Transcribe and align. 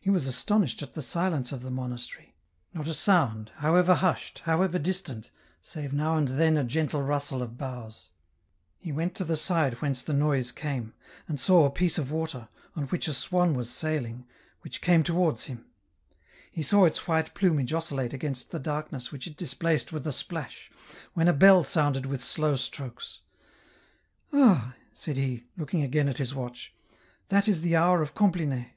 He 0.00 0.10
was 0.10 0.28
astonished 0.28 0.80
at 0.80 0.92
the 0.92 1.02
silence 1.02 1.50
of 1.50 1.62
the 1.64 1.72
monastery; 1.72 2.36
not 2.72 2.86
a 2.86 2.94
sound, 2.94 3.50
however 3.56 3.96
hushed, 3.96 4.42
however 4.44 4.78
distant, 4.78 5.28
save 5.60 5.92
now 5.92 6.16
and 6.16 6.28
then 6.28 6.56
a 6.56 6.62
gentle 6.62 7.02
rustle 7.02 7.42
of 7.42 7.58
boughs; 7.58 8.10
he 8.78 8.92
went 8.92 9.16
to 9.16 9.24
the 9.24 9.34
side 9.34 9.74
whence 9.82 10.00
the 10.02 10.12
noise 10.12 10.52
came, 10.52 10.94
and 11.26 11.40
saw 11.40 11.64
a 11.64 11.70
piece 11.70 11.98
of 11.98 12.12
water, 12.12 12.48
on 12.76 12.84
which 12.84 13.08
a 13.08 13.12
swan 13.12 13.54
was 13.54 13.70
sailing, 13.70 14.24
which 14.60 14.80
came 14.80 15.02
towards 15.02 15.46
him. 15.46 15.64
He 16.48 16.62
saw 16.62 16.84
its 16.84 17.08
white 17.08 17.34
plumage 17.34 17.72
oscillate 17.72 18.12
against 18.12 18.52
the 18.52 18.60
darkness 18.60 19.10
which 19.10 19.26
it 19.26 19.36
displaced 19.36 19.92
with 19.92 20.06
a 20.06 20.12
splash, 20.12 20.70
when 21.14 21.26
a 21.26 21.32
bell 21.32 21.64
sounded 21.64 22.06
with 22.06 22.22
slow 22.22 22.54
strokes;" 22.54 23.18
Ah," 24.32 24.76
said 24.92 25.16
he, 25.16 25.46
looking 25.56 25.82
again 25.82 26.08
at 26.08 26.18
his 26.18 26.36
watch," 26.36 26.72
that 27.30 27.48
is 27.48 27.62
the 27.62 27.74
hour 27.74 28.00
of 28.00 28.14
Compline." 28.14 28.70